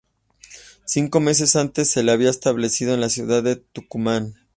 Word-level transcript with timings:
Cinco 0.83 1.19
meses 1.19 1.55
antes 1.55 1.91
se 1.91 2.01
la 2.01 2.13
había 2.13 2.31
establecido 2.31 2.95
en 2.95 3.01
la 3.01 3.09
ciudad 3.09 3.43
de 3.43 3.57
Tucumán. 3.57 4.33